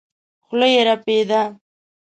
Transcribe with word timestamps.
خوله 0.45 0.67
يې 0.73 0.81
رپېده. 0.87 1.41